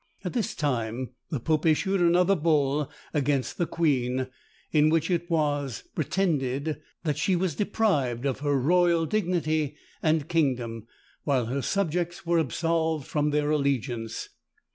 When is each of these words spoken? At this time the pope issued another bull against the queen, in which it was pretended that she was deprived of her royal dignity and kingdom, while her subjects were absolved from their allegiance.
At 0.25 0.33
this 0.33 0.55
time 0.55 1.11
the 1.29 1.39
pope 1.39 1.63
issued 1.67 2.01
another 2.01 2.35
bull 2.35 2.89
against 3.13 3.59
the 3.59 3.67
queen, 3.67 4.29
in 4.71 4.89
which 4.89 5.11
it 5.11 5.29
was 5.29 5.83
pretended 5.93 6.81
that 7.03 7.19
she 7.19 7.35
was 7.35 7.53
deprived 7.53 8.25
of 8.25 8.39
her 8.39 8.57
royal 8.59 9.05
dignity 9.05 9.75
and 10.01 10.27
kingdom, 10.27 10.87
while 11.23 11.45
her 11.45 11.61
subjects 11.61 12.25
were 12.25 12.39
absolved 12.39 13.05
from 13.05 13.29
their 13.29 13.51
allegiance. 13.51 14.29